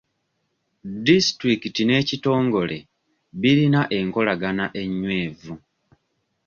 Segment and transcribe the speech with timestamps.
[1.05, 2.77] Disitulikiti n'ekitongole
[3.41, 5.53] birina enkolagana ennywevu.